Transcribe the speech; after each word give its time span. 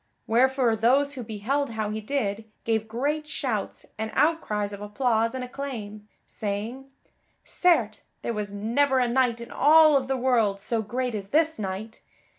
Wherefore 0.25 0.75
those 0.75 1.13
who 1.13 1.21
beheld 1.23 1.69
how 1.73 1.91
he 1.91 2.01
did 2.01 2.45
gave 2.63 2.87
great 2.87 3.27
shouts 3.27 3.85
and 3.99 4.09
outcries 4.15 4.73
of 4.73 4.81
applause 4.81 5.35
and 5.35 5.43
acclaim, 5.43 6.07
saying: 6.25 6.89
"Certes, 7.43 8.01
there 8.23 8.33
was 8.33 8.51
never 8.51 9.07
knight 9.07 9.39
in 9.39 9.51
all 9.51 9.95
of 9.95 10.07
the 10.07 10.17
world 10.17 10.59
so 10.59 10.81
great 10.81 11.13
as 11.13 11.27
this 11.27 11.59
knight. 11.59 12.01